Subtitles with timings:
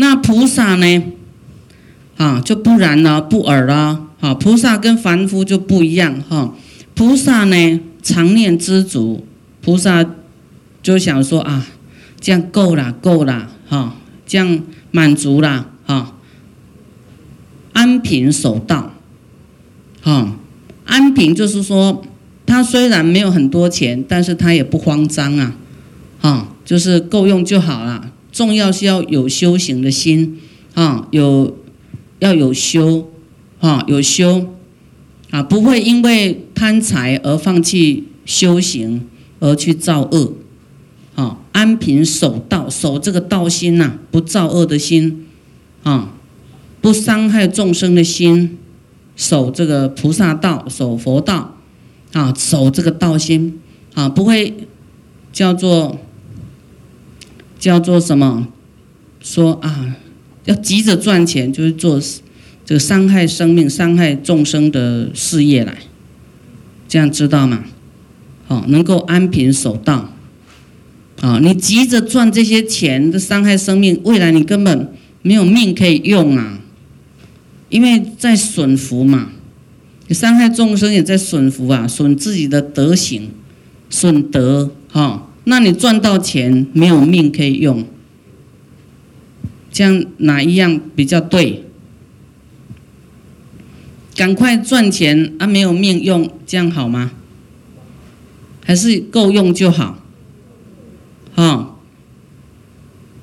[0.00, 1.02] 那菩萨呢？
[2.18, 4.06] 啊，就不然了，不尔了。
[4.20, 6.54] 啊，菩萨跟凡夫就不一样哈。
[6.94, 9.26] 菩萨呢，常念知足，
[9.60, 10.06] 菩萨
[10.80, 11.66] 就想说啊，
[12.20, 14.60] 这样够了，够了，哈，这样
[14.92, 16.14] 满足了，哈，
[17.72, 18.92] 安贫守道，
[20.00, 20.36] 哈，
[20.86, 22.04] 安贫就是说，
[22.46, 25.54] 他虽然没有很多钱，但是他也不慌张啊，
[26.20, 28.12] 哈，就是够用就好了。
[28.38, 30.38] 重要是要有修行的心，
[30.74, 31.56] 啊，有
[32.20, 33.10] 要有修。
[33.60, 34.54] 啊，有修
[35.30, 39.04] 啊，不会因为贪财而放弃修行，
[39.40, 40.34] 而去造恶。
[41.16, 45.26] 啊，安贫守道，守这个道心呐，不造恶的心，
[45.82, 46.14] 啊，
[46.80, 48.56] 不伤害众生的心，
[49.16, 51.56] 守这个菩萨道，守佛道，
[52.12, 53.58] 啊，守这个道心，
[53.94, 54.54] 啊，不会
[55.32, 55.98] 叫做
[57.58, 58.48] 叫做什么？
[59.20, 59.96] 说啊，
[60.44, 62.00] 要急着赚钱，就是做。
[62.64, 65.78] 这个伤害生命、伤害众生的事业来，
[66.86, 67.64] 这样知道吗？
[68.46, 70.12] 好，能够安贫守道。
[71.22, 74.92] 啊，你急着赚这些钱，的伤害生命，未来你根本
[75.22, 76.60] 没有命可以用啊！
[77.70, 79.30] 因为在损福嘛，
[80.08, 83.30] 你伤害众生也在损福啊，损自己的德行，
[83.88, 85.27] 损德哈。
[85.48, 87.86] 那你赚到钱没有命可以用，
[89.72, 91.64] 这样哪一样比较对？
[94.14, 95.46] 赶快赚钱啊！
[95.46, 97.12] 没有命用，这样好吗？
[98.62, 100.04] 还是够用就好。
[101.34, 101.76] 哈，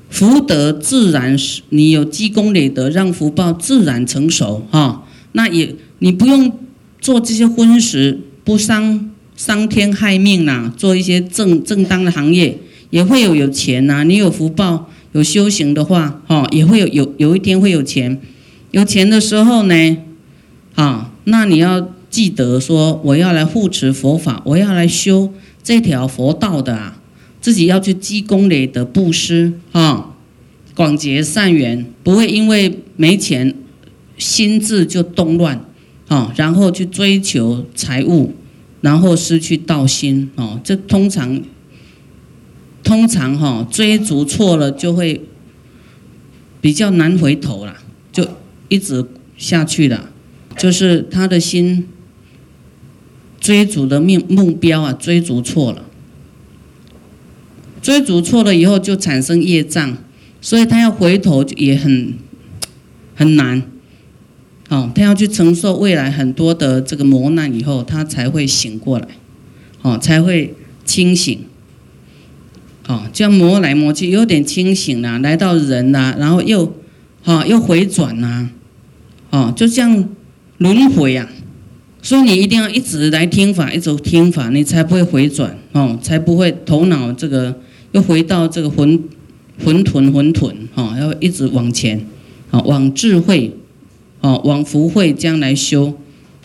[0.10, 4.66] 福德自然是你有积功累德，让福报自然成熟。
[4.72, 6.58] 哈，那也你不用
[7.00, 10.74] 做这些荤食，不伤伤天害命呐。
[10.76, 12.58] 做一些正正当的行业，
[12.90, 14.04] 也会有有钱呐。
[14.04, 18.20] 你有福报，有修行的话，哈，也会有有有一天会有钱。
[18.72, 19.98] 有钱的时候呢？
[20.76, 25.32] 啊，那你要记得说，我要来护持佛法，我要来修
[25.64, 27.00] 这条佛道的啊，
[27.40, 30.12] 自己要去积功累德、布施啊，
[30.76, 33.56] 广结善缘，不会因为没钱，
[34.18, 35.64] 心智就动乱
[36.10, 38.34] 啊，然后去追求财物，
[38.86, 40.62] 然后失去道心哦。
[40.64, 41.42] 这通常，
[42.84, 45.24] 通常哈，追逐错了就会
[46.62, 47.78] 比较难回头了，
[48.12, 48.28] 就
[48.70, 49.04] 一直
[49.36, 50.12] 下去了。
[50.56, 51.88] 就是他的心
[53.40, 55.86] 追逐的目目标啊，追逐错了，
[57.82, 59.98] 追逐错了以后就产生业障，
[60.40, 62.14] 所以他要回头也很
[63.16, 63.64] 很难，
[64.70, 69.08] 哦，他要去承受未来很多的这个磨难以后，他才会醒过来，
[69.82, 70.54] 哦，才会
[70.84, 71.40] 清醒，
[72.88, 76.74] 哦，这样磨来磨去，有点清醒了，来到人呐，然后又，
[77.24, 78.50] 哈，又回转呐，
[79.30, 80.10] 哦，就这样。
[80.58, 81.28] 轮回呀，
[82.02, 85.54] 所以你一定要一直来听法，一直听法，你才不会回转。
[85.74, 87.54] 哦，才不会头脑这个
[87.92, 88.98] 又回到这个混
[89.66, 92.06] 混沌混沌哦，要一直往前，
[92.52, 93.54] 哦，往智慧，
[94.26, 95.94] 哦，往福慧将来修，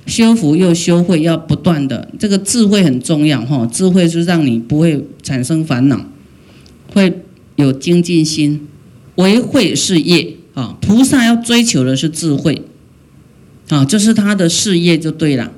[0.05, 6.05] 修福又修慧，要不断的，这个智慧很重要哈，智慧是让你不会产生烦恼，
[6.93, 7.23] 会
[7.57, 8.69] 有精进心，
[9.15, 12.63] 为慧是业啊，菩萨要追求的是智慧。
[13.71, 15.51] 啊，这是他的事业就对了，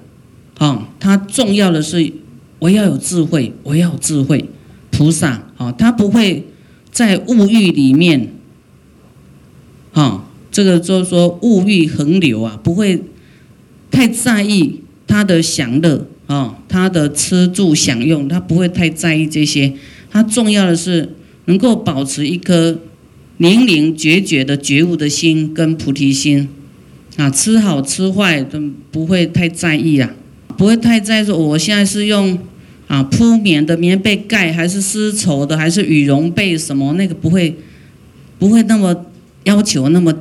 [0.58, 2.12] 啊，他重要的是
[2.60, 4.48] 我要有智慧，我要有智慧，
[4.92, 6.46] 菩萨啊，他不会
[6.92, 8.28] 在物欲里面，
[9.92, 13.02] 啊，这个就是说物欲横流啊，不会
[13.90, 19.72] 太在意他的享乐啊，他的吃住享用，他不会太在意这些，
[20.10, 21.14] 他重要的是
[21.46, 22.78] 能够保持一颗
[23.38, 26.48] 宁宁决绝的觉悟的心跟菩提心。
[27.16, 28.58] 啊，吃好吃坏都
[28.90, 30.14] 不会太在意啊，
[30.56, 32.38] 不会太在意说我现在是用
[32.86, 37.54] 啊铺棉的棉被盖，还是丝绸的，还是羽绒被什么那个不会，
[38.38, 39.04] 不会那么
[39.44, 40.14] 要求那么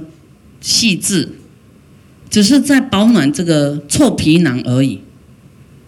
[0.62, 1.30] 细致，
[2.30, 5.02] 只是在保暖这个臭皮囊而已。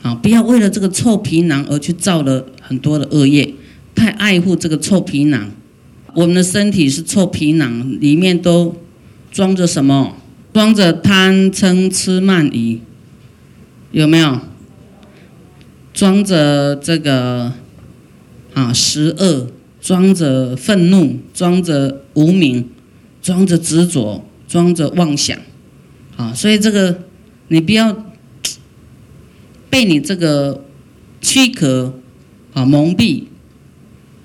[0.02, 3.54] 啊，不要为了这个臭皮囊而去造了很多的恶业，
[3.96, 5.50] 太爱护这个臭皮囊。
[6.14, 8.76] 我们的身体是臭皮囊，里面都
[9.32, 10.18] 装着什么？
[10.52, 12.82] 装着贪嗔痴慢疑，
[13.92, 14.40] 有没有？
[15.94, 17.54] 装着这个
[18.54, 19.48] 啊十恶，
[19.82, 22.70] 装着愤怒，装着无名，
[23.22, 24.24] 装着执着，
[24.54, 25.36] 装着妄想，
[26.16, 26.32] 啊！
[26.32, 27.06] 所以这个
[27.48, 28.06] 你不要
[29.68, 30.64] 被你这个
[31.22, 32.00] 躯壳
[32.54, 33.24] 啊蒙蔽，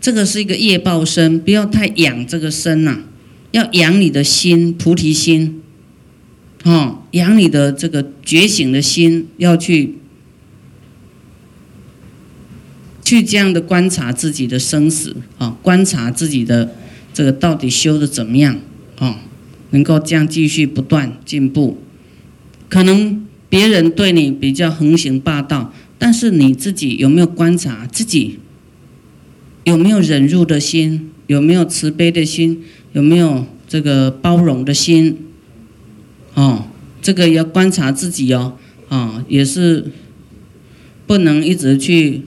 [0.02, 2.98] 这个是一个业报身，不要太养这个身呐，
[3.52, 5.62] 要养你的心，菩提心，
[6.64, 9.94] 哦，养你的这个觉醒的心，要去
[13.02, 16.74] 去这样的观察自己的生死啊，观察自己的
[17.14, 18.58] 这个到底修的怎么样
[18.98, 19.20] 啊，
[19.70, 21.78] 能够这样继续不断进步。
[22.68, 28.38] 可能别人对你比较横行霸道，但是你自己有没有观察自己
[29.64, 32.62] 有没有忍辱的心，有没有慈悲的心？
[32.92, 35.18] 有没有这个包容的心？
[36.34, 36.64] 哦，
[37.02, 38.56] 这个要观察自己哦，
[38.88, 39.90] 啊，也是
[41.06, 42.22] 不能一直去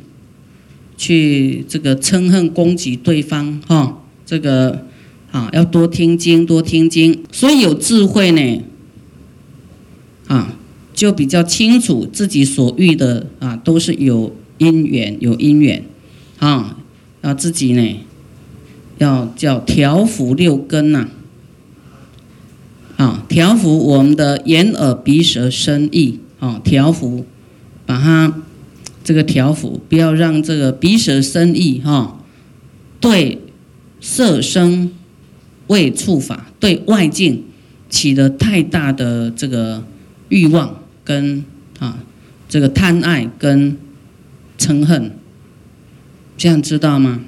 [0.98, 4.04] 去这个嗔恨攻击对方哈。
[4.26, 4.88] 这个
[5.32, 7.24] 啊，要多听经，多听经。
[7.32, 8.64] 所以有智慧呢，
[10.28, 10.56] 啊，
[10.94, 15.84] 就比较清楚自己所遇的啊，都是有因缘，有因缘
[16.40, 16.78] 啊，
[17.22, 18.00] 要自己呢。
[18.98, 21.08] 要叫调伏六根呐，
[22.98, 27.26] 啊，调伏我们的眼耳鼻舌身意，啊，调伏，
[27.88, 28.44] 把它
[29.04, 32.22] 这个调伏，不要让这个鼻舌身意哈，
[33.00, 33.40] 对
[34.00, 34.92] 色声
[35.72, 37.46] 味触法对外境
[37.90, 39.82] 起了太大的这个
[40.28, 41.44] 欲望跟
[41.80, 42.04] 啊
[42.50, 43.78] 这个贪爱跟
[44.58, 45.12] 嗔恨，
[46.38, 47.22] 这样知道吗？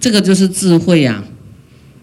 [0.00, 1.24] 这个就是智慧呀！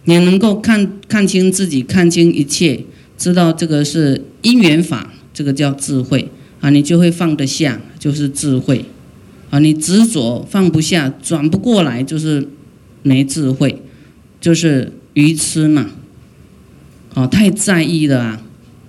[0.05, 2.85] 你能够看看清自己，看清一切，
[3.17, 6.29] 知道这个是因缘法，这个叫智慧
[6.61, 6.69] 啊！
[6.69, 8.85] 你就会放得下，就是智慧
[9.49, 9.59] 啊！
[9.59, 12.47] 你执着放不下，转不过来，就是
[13.03, 13.81] 没智慧，
[14.41, 15.91] 就是愚痴嘛！
[17.13, 18.41] 哦，太在意了啊！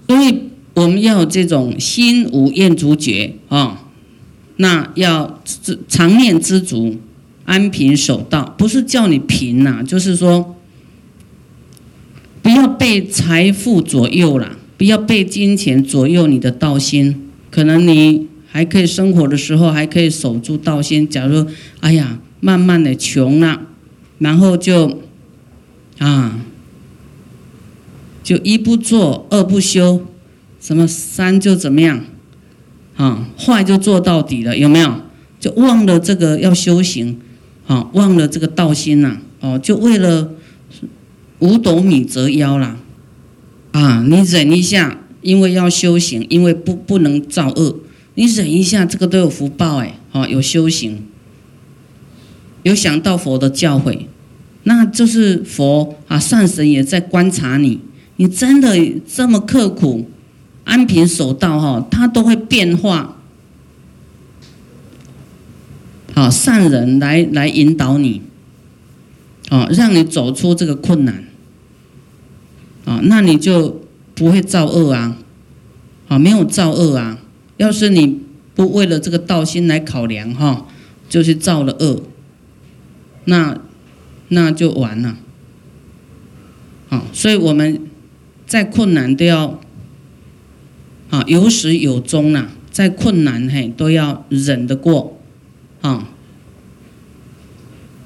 [0.09, 3.85] 所以我们要这种心无厌足觉啊，
[4.57, 5.41] 那要
[5.87, 6.99] 常念知足。
[7.45, 10.55] 安贫守道不是叫你贫呐，就是说
[12.41, 17.29] 不要被财富左右了，不要被金钱左右你的道心。
[17.51, 21.07] 可能你还可以生活的时候，还可以守住道心。
[21.07, 21.45] 假如
[21.81, 23.61] 哎呀，慢慢的穷了，
[24.19, 25.03] 然后就
[26.05, 26.41] 啊，
[28.23, 30.07] 就一不做二不休，
[30.61, 32.05] 什么三就怎么样
[32.97, 35.03] 啊，坏就做到底了，有没有？
[35.39, 37.21] 就忘了这个要修行。
[37.69, 39.19] 啊，忘了这个道心呐！
[39.41, 40.33] 哦，就为了
[41.39, 42.77] 五斗米折腰啦！
[43.71, 47.79] 啊，你忍一下，因为要修行，因为不不能造恶，
[48.17, 49.95] 你忍一下，这个都有福报哎！
[50.11, 51.05] 啊，有修行，
[52.65, 54.07] 有想到佛的教诲，
[54.65, 57.81] 那就是佛啊，善神也在观察你，
[58.17, 58.77] 你真的
[59.07, 60.09] 这么刻苦，
[60.65, 63.17] 安贫守道哈，他都会变化。
[66.15, 68.23] 好，善人来来引导你，
[69.51, 71.25] 哦，让你走出这个困难，
[72.85, 73.81] 啊，那你就
[74.15, 75.17] 不会造恶啊，
[76.09, 77.19] 啊，没有造恶啊。
[77.57, 78.21] 要是你
[78.55, 80.67] 不为了这个道心来考量哈，
[81.09, 82.03] 就是造了恶，
[83.25, 83.59] 那
[84.33, 85.17] 那就完了。
[86.89, 87.81] 好，所以我们
[88.47, 89.61] 在困难都要
[91.11, 95.19] 啊有始有终呐，在困难嘿都要忍得过。
[95.81, 96.09] 啊，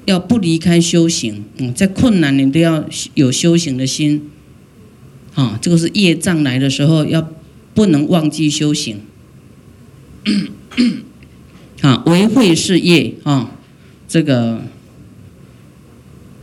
[0.05, 2.83] 要不离开修行，嗯，在困难你都要
[3.13, 4.31] 有修行的心，
[5.35, 7.29] 啊，这个是业障来的时候要
[7.75, 9.01] 不能忘记修行，
[11.81, 13.51] 啊，为慧是业啊，
[14.07, 14.63] 这个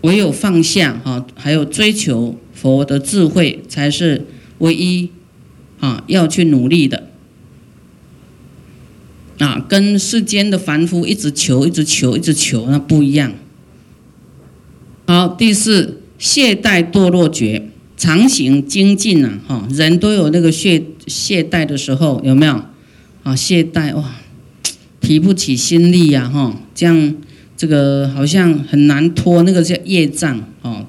[0.05, 4.27] 唯有放下哈，还有追求佛的智慧才是
[4.59, 5.09] 唯一
[5.81, 7.09] 啊要去努力的。
[9.39, 13.33] 啊，跟世间的凡夫一直求、一直求、一直求，那不一样。
[15.07, 22.63] 好，第四，懈怠堕落觉，常行精进啊，哈，人都有那个懈懈怠的时候，有没有？
[23.23, 24.17] 啊，懈怠哇，
[25.01, 27.15] 提不起心力呀，哈，这样
[27.57, 30.87] 这个好像很难拖，那个叫业障，哦，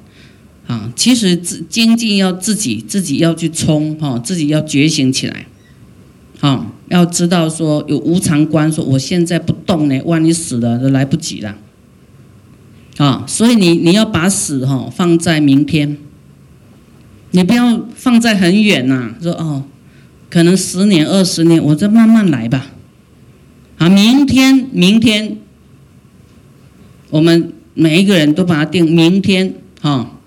[0.68, 5.46] 啊，其实自精进要自己自己要去冲，哈，自己要觉醒起来。
[6.42, 11.56] 啊，要知道说有无常观，说我现在不动呢，万一死了都来不及了。
[12.98, 15.98] 啊，所以你你要把死哈放在明天，
[17.32, 19.16] 你不要放在很远呐。
[19.22, 19.64] 说哦，
[20.30, 22.68] 可能十年二十年，我再慢慢来吧。
[23.78, 25.38] 啊，明天明天，
[27.16, 30.20] 我们每一个人都把它定明天，哈，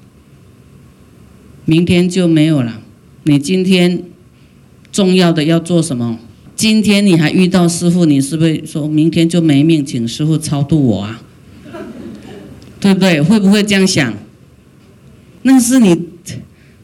[1.67, 2.81] 明天就没有了。
[3.25, 4.05] 你今天。
[4.91, 6.19] 重要的要做什么？
[6.57, 11.23] 今天你还遇到师傅，你是不是说明天就没命，请师傅超度我啊？
[12.81, 13.21] 对不对？
[13.21, 14.15] 会不会这样想？
[15.43, 16.09] 那是你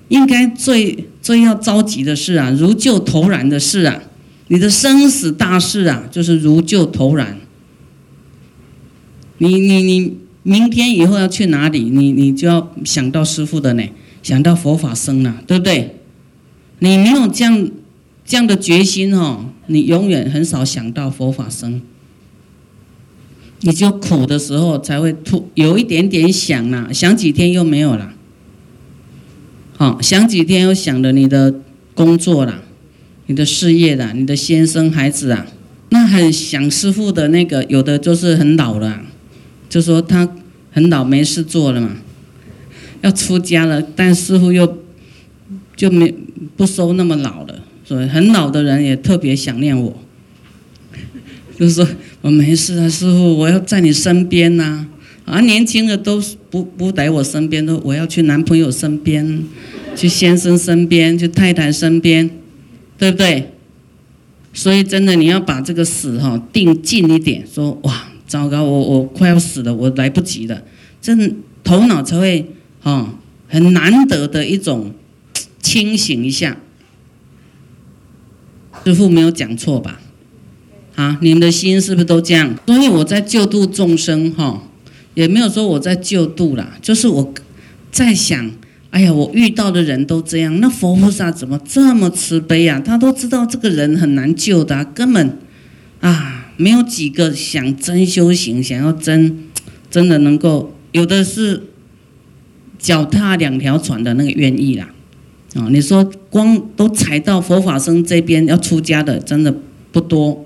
[0.08, 4.02] 应该最最要着急的事啊，如救头然的事啊，
[4.48, 7.38] 你的生死大事啊，就是如救头然。
[9.38, 11.84] 你你你明天以后要去哪里？
[11.84, 13.82] 你你就要想到师傅的呢，
[14.22, 15.96] 想到佛法僧了，对不对？
[16.80, 17.70] 你没有这样
[18.24, 21.80] 这样的决心哦，你永远很少想到佛法僧。
[23.60, 28.12] 你就苦的时候才会突有一点点想啦，想几天又没有了。
[29.78, 31.54] 好，想几天又想了你的
[31.94, 32.62] 工作啦，
[33.26, 35.46] 你的事业啦，你的先生孩子啊，
[35.88, 39.00] 那很想师傅的那个，有的就是很老了，
[39.74, 40.28] 就说他
[40.70, 41.96] 很老没事做了嘛，
[43.02, 44.78] 要出家了，但师傅又
[45.74, 46.14] 就没
[46.56, 49.98] 不收那么老了，所以很老的人也特别想念我，
[51.58, 51.88] 就是说。
[52.20, 54.86] 我没事啊，师傅，我要在你身边呐。
[55.24, 59.42] 啊，年轻的都不不在我身边，都我要去男朋友身边，
[59.96, 62.30] 去先生身边，去太太身边，
[62.96, 63.50] 对不对？
[64.52, 68.04] 所以真的，你要把这个死哈定近一点，说哇，
[68.34, 70.60] 糟糕，我我快要死了，我来不及了，
[71.00, 71.14] 这
[71.62, 72.44] 头脑才会
[72.82, 73.14] 哈
[73.46, 74.92] 很难得的一种
[75.62, 76.56] 清醒一下。
[78.84, 80.00] 师傅没有讲错吧？
[80.96, 82.56] 啊，你们的心是不是都这样？
[82.66, 84.64] 所以我在救度众生，哈，
[85.14, 87.32] 也没有说我在救度啦，就是我
[87.92, 88.50] 在想，
[88.90, 92.82] 哎呀，我遇到的人都这样，那佛菩萨怎么这么慈悲啊？
[92.84, 95.38] 他都知道这个人很难救的，根本
[96.00, 99.44] 啊，没有几个想真修行，想要真
[99.90, 101.64] 真的能够，有的是
[102.78, 104.90] 脚踏两条船的那个愿意啦。
[105.54, 109.54] 啊，你说光都踩到佛法僧这边要出家的，真的
[109.92, 110.44] 不多。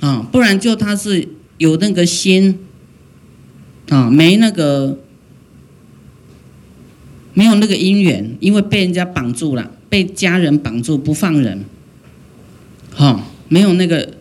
[0.00, 2.58] 啊，不然就他是有那个心，
[3.88, 4.98] 啊，没那个，
[7.34, 11.64] 没有那个因缘，因为被人家绑住了，被家人绑住不放人，
[12.94, 14.14] 哈，没有那个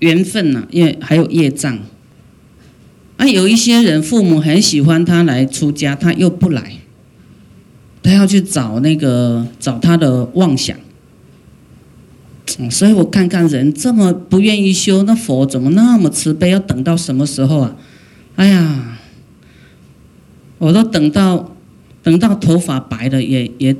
[0.00, 1.78] 缘分呐，因为还有业障。
[3.16, 6.76] 啊，有一些人父母很喜欢他来出家，他又不来，
[8.02, 10.76] 他要去找那个找他的妄想。
[12.70, 16.50] 所以我看看人这么不愿意修，那佛怎么那么慈悲？
[16.50, 17.76] 要等到什么时候啊？
[18.36, 18.98] 哎呀，
[20.58, 21.54] 我都等到
[22.02, 23.76] 等到头发白了，也也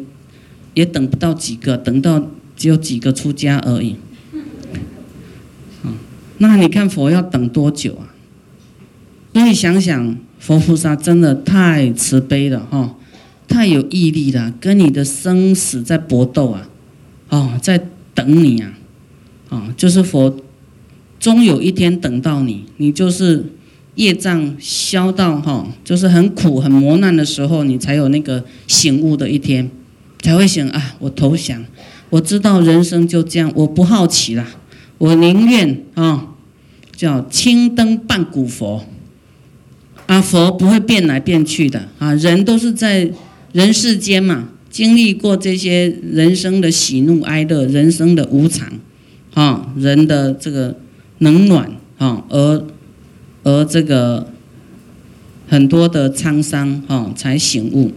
[0.74, 3.96] 也等不到几个，等到只有几个出家而已。
[6.40, 8.12] 那你看佛要等多久啊？
[9.32, 12.97] 所以想想佛菩萨真的太慈悲了哈，
[13.49, 16.68] 太有毅力了，跟你的生死在搏斗啊，
[17.30, 17.80] 哦，在。
[18.12, 18.73] 等你啊，
[19.49, 20.37] 啊，就是佛，
[21.18, 23.47] 终有一天等到你，你就是
[23.94, 29.70] 业障消到哈，就是很苦很磨难的时候，你才有那个醒悟的一天，
[30.20, 31.64] 才会醒啊，我投降，
[32.11, 34.44] 我知道人生就这样，我不好奇了，
[34.99, 36.29] 我宁愿啊，
[37.00, 38.85] 叫青灯伴古佛，
[40.04, 43.11] 啊，佛不会变来变去的啊，人都是在
[43.52, 44.50] 人世间嘛。
[44.69, 48.69] 经历过这些人生的喜怒哀乐，人生的无常，
[49.33, 50.76] 啊，人的这个
[51.21, 52.66] 冷暖，啊，而
[53.45, 54.28] 而这个
[55.49, 57.92] 很多的沧桑，啊，才醒悟，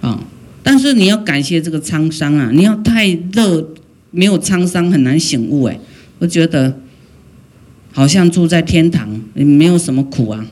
[0.00, 0.24] 啊，
[0.62, 3.68] 但是你要感谢这个沧桑啊，你要太热，
[4.10, 5.78] 没有沧桑很难醒悟，哎，
[6.20, 6.80] 我觉得
[7.94, 10.44] 好像住在天堂，也没有什么苦啊，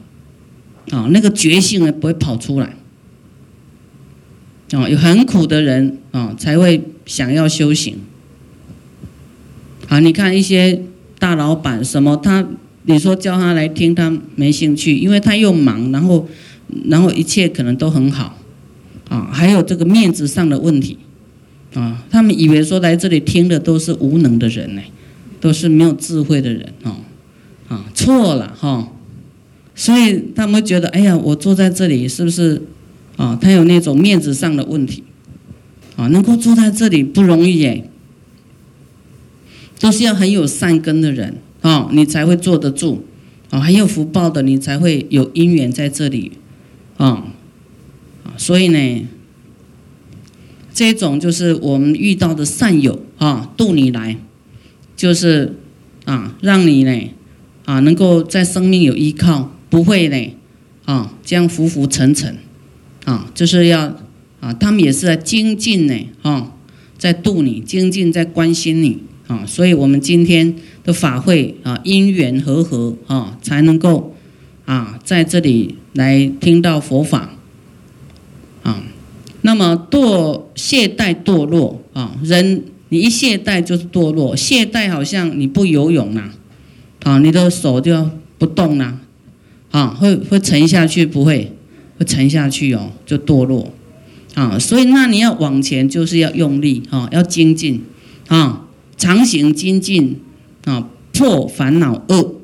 [0.91, 2.77] 啊，那个觉性呢不会跑出来。
[4.73, 7.97] 哦，有很苦的人啊，才会想要修行。
[9.89, 10.81] 啊，你看一些
[11.19, 12.47] 大老板什么，他
[12.85, 16.27] 你说叫他来听，他没兴趣，因为他又忙，然后
[16.89, 18.39] 然后一切可能都很好，
[19.09, 20.97] 啊，还有这个面子上的问题，
[21.75, 24.81] 啊，他们以为说来这里听的都是无能的人呢，
[25.41, 26.97] 都是没有智慧的人哦，
[27.73, 28.93] 啊，错了哈，
[29.75, 32.61] 所以他们觉得，哎呀，我坐在这里是不是？
[33.17, 35.03] 啊，他有那种面子上的问题，
[35.97, 37.91] 啊，能够坐在这里不容易耶，
[39.81, 43.05] 都是要很有善根的人啊，你才会坐得住，
[43.51, 46.33] 啊，很有福报的，你才会有因缘在这里，
[46.97, 47.25] 啊，
[48.25, 49.07] 啊，所以呢，
[50.75, 54.17] 这种就是我们遇到的善友啊，渡你来，
[54.97, 55.57] 就是
[56.07, 57.11] 啊，让你呢，
[57.65, 60.35] 啊，能够在生命有依靠，不会呢，
[60.85, 62.37] 啊，这样浮浮沉沉。
[63.05, 63.97] 啊，就是要
[64.39, 66.53] 啊，他们也是在精进呢，哈，
[66.97, 70.55] 在度你，精进在关心你，啊，所以我们今天
[70.85, 74.15] 的法会啊，因缘和合啊，才能够
[74.67, 77.35] 啊，在这里来听到佛法，
[78.63, 78.85] 啊，
[79.41, 86.33] 那么堕懈怠堕落啊，人你一懈怠就是堕落，懈怠好像你不游泳，啊，
[87.05, 88.99] 啊你的手就要不动啦，
[89.71, 91.53] 啊，会会沉下去不会？
[91.99, 93.71] 会沉下去哦，就堕落，
[94.35, 97.83] 啊，所以那你要往前就是要用力啊，要精进
[98.29, 98.65] 啊，
[98.97, 100.21] 常行精进
[100.65, 102.37] 啊，破烦恼恶。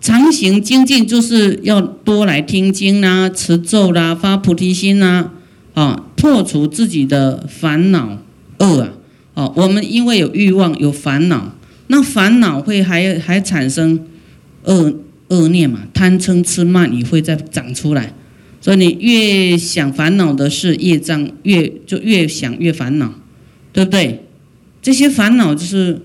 [0.00, 5.32] 常行精进就是要多来听经啦、持咒啦、发菩提心啦，
[5.74, 8.18] 啊，破除自己的烦恼
[8.58, 8.90] 恶啊！
[9.34, 11.52] 啊，我们因为有欲望、有烦恼，
[11.88, 14.06] 那烦恼会还还产生
[14.64, 14.94] 恶
[15.28, 15.80] 恶念嘛？
[15.92, 18.14] 贪嗔痴慢疑会再长出来，
[18.60, 23.14] 所以你越想烦恼的事，业障越就越想越烦恼，
[23.72, 24.24] 对不对？
[24.80, 26.00] 这些烦恼就是。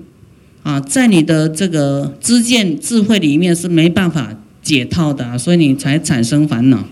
[0.63, 6.87] 啊，在你的这个知见智慧里面是没办法解套的，所以你才产生烦恼。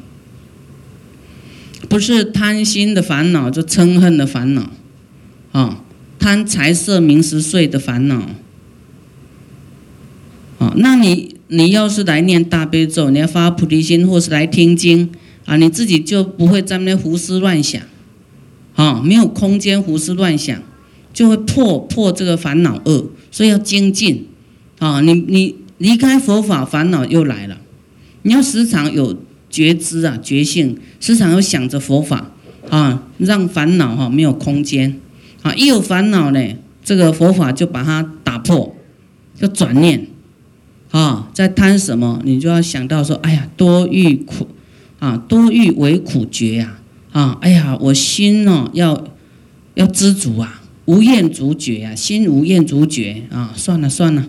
[1.87, 4.69] 不是贪心的烦恼，就嗔恨的烦恼，
[5.53, 5.81] 啊，
[6.19, 8.31] 贪财色名食睡的烦恼。
[10.61, 15.09] 啊，那你你要是来念大悲咒，你要发菩提心，或是来听经，
[15.45, 17.81] 啊，你自己就不会在那胡思乱想，
[18.75, 20.61] 啊，没有空间胡思乱想。
[21.13, 24.27] 就会破破这个烦恼恶，所以要精进
[24.79, 25.01] 啊！
[25.01, 27.57] 你你离开佛法，烦恼又来了。
[28.21, 32.31] 你要时常有觉知啊，觉性，时常要想着佛法
[32.69, 35.01] 啊，让烦恼哈没有空间
[35.41, 35.53] 啊！
[35.53, 38.73] 一有烦恼呢，这个佛法就把它打破，
[39.37, 40.07] 就转念
[40.91, 44.47] 啊，在贪什么，你就要想到说：哎呀，多欲苦
[44.99, 46.77] 啊，多欲为苦觉呀
[47.11, 47.37] 啊！
[47.41, 49.07] 哎呀，我心哦要
[49.75, 50.61] 要知足啊！
[50.85, 53.53] 无厌足觉呀，心无厌足觉啊！
[53.55, 54.27] 算了算了，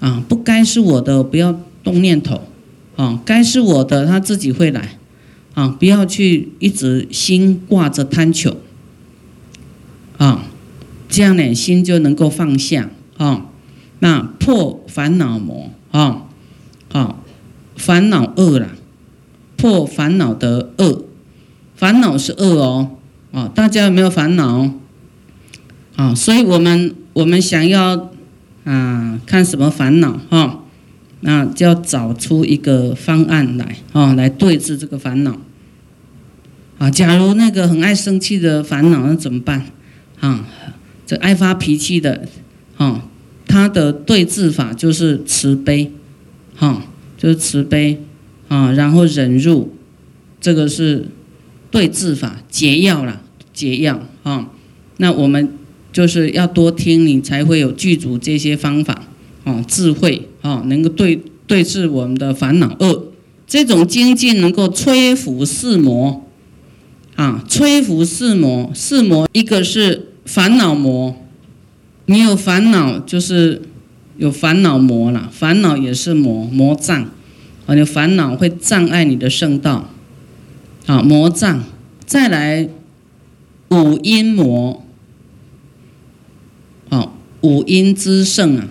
[0.00, 2.42] 啊，不该是我的，不要动念头，
[2.96, 4.98] 啊，该是我的，他自己会来，
[5.54, 8.56] 啊，不要去一直心挂着贪求，
[10.16, 10.44] 啊，
[11.08, 13.46] 这样呢，心就能够放下，啊，
[13.98, 16.22] 那破烦恼魔，啊，
[16.92, 17.22] 好，
[17.76, 18.68] 烦恼恶了，
[19.56, 21.04] 破烦恼的恶，
[21.74, 22.96] 烦恼是恶哦，
[23.32, 24.70] 啊，大家有没有烦恼？
[25.96, 28.10] 啊，所以我们我们想要
[28.64, 30.60] 啊，看什么烦恼哈，
[31.20, 35.36] 那就要找出一个方案来啊，来对治这个烦恼。
[36.78, 39.66] 啊，假如那个很爱生气的烦恼，那怎么办？
[40.20, 40.44] 啊，
[41.04, 42.28] 这爱发脾气的，
[42.76, 43.07] 啊，
[43.48, 45.90] 他的对治法就是慈悲，
[46.54, 46.84] 哈，
[47.16, 48.00] 就是慈悲
[48.46, 49.74] 啊，然后忍辱，
[50.40, 51.06] 这个是
[51.72, 54.50] 对治法解药了，解药啊，
[54.98, 55.48] 那我们。
[55.90, 59.04] 就是要多听，你才会有具足这些方法，
[59.44, 63.06] 哦，智慧，哦，能够对对治我们的烦恼恶。
[63.46, 66.24] 这种精进能够摧伏四魔，
[67.16, 68.70] 啊，摧伏四魔。
[68.74, 71.16] 四魔一个是烦恼魔，
[72.10, 73.60] 你有烦恼就是
[74.16, 77.04] 有烦恼魔了，烦恼也是魔魔障，
[77.66, 79.90] 啊，你烦恼会障碍你的圣道，
[80.86, 81.62] 啊，魔障。
[82.06, 82.66] 再来
[83.70, 84.82] 五阴魔
[86.88, 87.12] 啊。
[87.42, 88.68] 五阴之圣啊，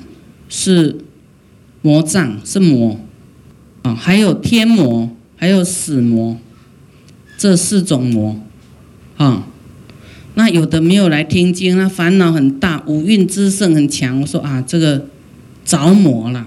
[0.50, 0.97] 是
[1.84, 3.00] 魔障，是魔
[3.84, 6.38] 啊，还有天魔，还有死魔，
[7.38, 8.41] 这四种魔
[9.17, 9.47] 啊。
[10.38, 14.21] 那有的没有来听经，那烦恼很大，五蕴之盛很强。
[14.21, 15.08] 我说啊，这个
[15.65, 16.45] 着魔了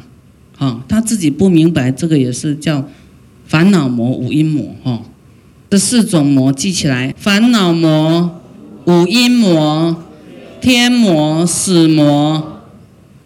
[0.59, 2.89] 啊，他自己不明白，这个也是叫
[3.47, 5.03] 烦恼魔、五阴魔哈。
[5.69, 8.41] 这四种魔记起来：烦恼魔、
[8.85, 10.05] 五阴魔。
[10.63, 12.61] 天魔、死魔、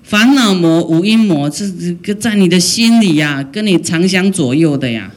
[0.04, 1.64] 烦恼魔、五阴魔，这
[2.00, 5.10] 这在你的心里呀，跟你常相左右的呀。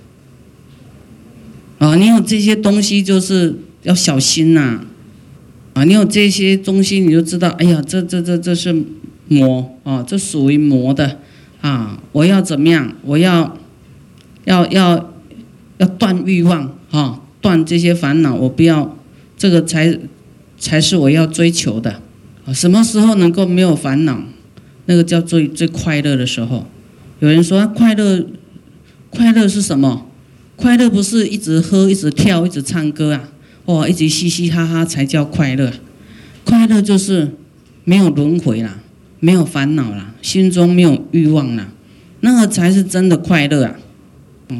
[1.77, 4.81] 啊，你有这些东西，就是要小心呐。
[5.77, 8.75] 啊你有这些东西，你就知道，哎呀，这这这这是
[9.27, 11.19] 魔啊，这属于魔的
[11.61, 12.01] 啊。
[12.13, 12.95] 我要怎么样？
[13.03, 13.55] 我要
[14.45, 15.13] 要要
[15.77, 18.97] 要断欲望啊，断这些烦恼，我不要
[19.37, 19.99] 这个才
[20.57, 22.01] 才是我要追求的
[22.47, 22.51] 啊。
[22.51, 24.23] 什么时候能够没有烦恼？
[24.87, 26.65] 那个叫最最快乐的时候。
[27.19, 28.25] 有人说快乐，
[29.11, 30.07] 快乐是什么？
[30.55, 33.29] 快乐不是一直喝、一直跳、一直唱歌啊？
[33.67, 35.71] 哇，一直嘻嘻哈哈才叫快乐。
[36.43, 37.35] 快乐就是
[37.83, 38.79] 没有轮回啦，
[39.19, 41.67] 没有烦恼啦，心中没有欲望啦，
[42.21, 43.75] 那个才是真的快乐啊！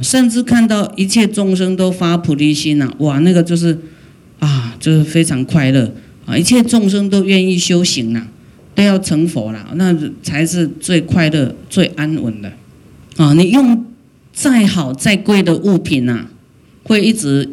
[0.01, 3.79] 甚至看到一切众生都发菩提心呐，哇，那个就是
[4.39, 5.93] 啊，就是非常快乐。
[6.25, 8.27] 啊，一切众生都愿意修行啦，
[8.75, 12.51] 都要成佛啦，那才是最快乐、最安稳的。
[13.15, 13.85] 啊，你用
[14.33, 16.27] 再好再贵的物品呐，
[16.83, 17.49] 会一直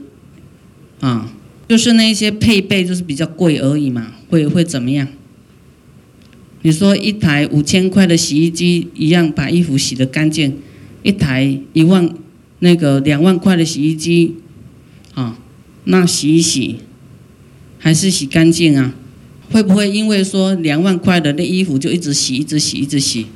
[0.99, 1.31] 啊
[1.67, 5.09] 就是那些配备就是比较贵而已嘛，会会怎么样？
[6.63, 10.59] 你说一台五千块的洗衣机一样把衣服洗得干净，
[11.03, 12.09] 一台一万
[12.61, 14.37] 那个两万块的洗衣机，
[15.15, 15.39] 啊，
[15.85, 16.77] 那洗一洗
[17.79, 18.95] 还是洗干净啊？
[19.51, 23.27] 会不会因为说两万块的那衣服就一直洗、一直洗、一直洗，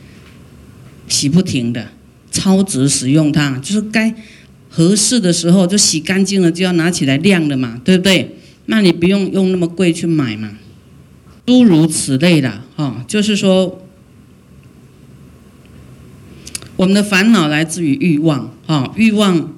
[1.07, 1.89] 洗不停的？
[2.31, 4.15] 超值使用它，就是该
[4.79, 8.37] 合适的时候就洗干净了，就要拿起来晾了嘛，对不对？
[8.67, 10.53] 那你不用用那么贵去买嘛，
[11.45, 13.83] 诸如此类的，哈，就是说
[16.77, 19.53] 我们的烦恼来自于欲望，哈，欲望，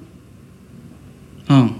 [1.45, 1.75] 啊，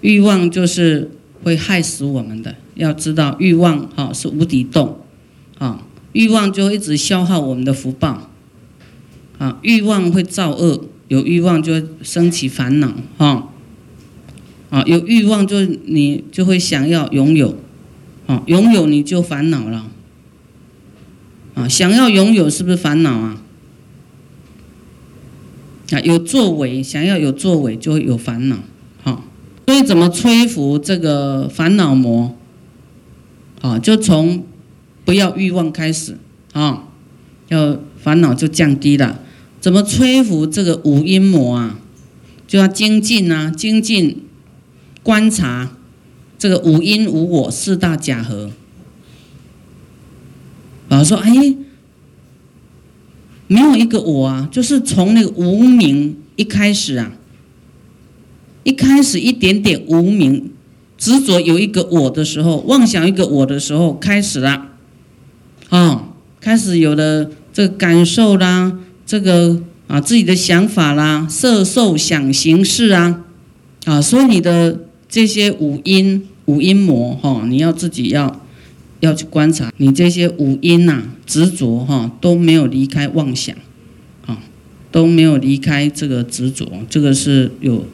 [0.00, 1.12] 欲望就是
[1.44, 2.56] 会害死我们的。
[2.74, 4.98] 要知道，欲望，哈，是无底洞，
[5.58, 8.28] 啊，欲望就一直消耗我们的福报。
[9.38, 13.50] 啊，欲望会造恶，有欲望就会升起烦恼，哈，
[14.70, 17.54] 啊，有欲望就你就会想要拥有，
[18.26, 19.90] 啊，拥有你就烦恼了，
[21.52, 23.42] 啊，想要拥有是不是烦恼啊？
[25.90, 28.60] 啊，有作为，想要有作为就会有烦恼，
[29.02, 29.22] 好，
[29.66, 32.34] 所以怎么摧伏这个烦恼魔？
[33.60, 34.46] 啊，就从
[35.04, 36.16] 不要欲望开始，
[36.54, 36.84] 啊，
[37.48, 39.18] 要烦恼就降低了。
[39.62, 41.78] 怎么摧伏这个五阴魔啊？
[42.48, 44.24] 就要精进啊，精进
[45.04, 45.76] 观察
[46.36, 48.50] 这个五阴无我四大假合。
[50.88, 51.54] 啊，说哎，
[53.46, 57.12] 没有一个我啊，就是从那个无名一开始啊，
[58.64, 60.50] 一开始一点点无名
[60.98, 64.66] 执着有一个我的时候，妄想一个我的时候开始了，
[65.68, 66.08] 啊，
[66.40, 68.80] 开始有了这个感受啦。
[69.12, 73.22] 这个啊，自己的想法啦，色受想行识啊，
[73.84, 78.40] 啊，所以你的这些五阴五阴魔哈，你要自己要
[79.00, 83.54] 要去观察，你这些五阴呐执着哈都没有离开妄想，
[84.24, 84.42] 啊，
[84.90, 87.84] 都没有离开这个执着，这个是有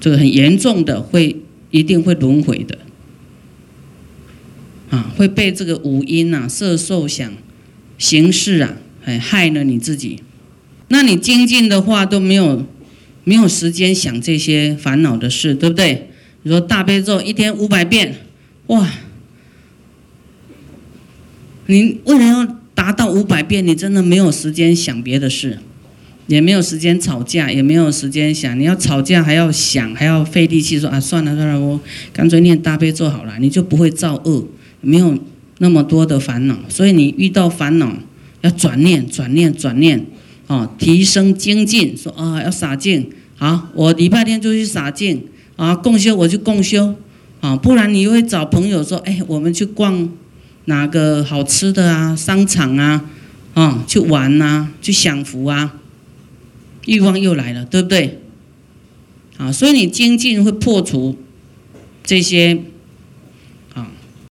[0.00, 1.36] 这个很严重的，会
[1.70, 2.78] 一定会轮回的，
[4.90, 7.32] 啊，会被这个五阴呐色受想
[7.96, 10.18] 行识啊，哎害了你自己。
[10.88, 12.66] 那你精进的话都没有
[13.24, 16.10] 没有时间想这些烦恼的事，对不对？
[16.42, 18.14] 你说大悲咒一天五百遍，
[18.66, 18.90] 哇！
[21.66, 25.58] 你为了要达到五百遍，你真的没有时间想别的事，
[26.26, 28.60] 也没有时间吵架，也没有时间想。
[28.60, 31.80] 你要吵架还要想，还要费力气说啊，算了算了，我
[32.12, 34.46] 干脆念大悲咒好了，你就不会造恶，
[34.82, 35.18] 没有
[35.58, 36.58] 那么多的烦恼。
[36.68, 37.96] 所以你遇到烦恼
[38.42, 40.04] 要转念，转念，转念。
[40.46, 45.24] 啊，提升精进，说啊要洒净，好，我礼拜天就去洒净，
[45.56, 46.94] 啊，共修我去共修，
[47.40, 50.08] 啊，不然你会找朋友说，哎，我们去逛
[50.66, 53.04] 哪个好吃的啊，商场啊，
[53.54, 55.76] 啊，去玩呐，去享福啊，
[56.86, 58.20] 欲望又来了，对不对？
[59.36, 61.16] 啊，所以你精进会破除
[62.04, 62.62] 这些